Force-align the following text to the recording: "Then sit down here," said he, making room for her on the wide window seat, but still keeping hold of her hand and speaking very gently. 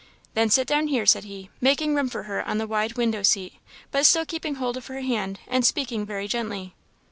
"Then 0.33 0.49
sit 0.49 0.65
down 0.67 0.87
here," 0.87 1.05
said 1.05 1.25
he, 1.25 1.51
making 1.61 1.93
room 1.93 2.09
for 2.09 2.23
her 2.23 2.41
on 2.47 2.57
the 2.57 2.65
wide 2.65 2.97
window 2.97 3.21
seat, 3.21 3.53
but 3.91 4.03
still 4.07 4.25
keeping 4.25 4.55
hold 4.55 4.75
of 4.75 4.87
her 4.87 5.01
hand 5.01 5.37
and 5.47 5.63
speaking 5.63 6.07
very 6.07 6.27
gently. 6.27 6.73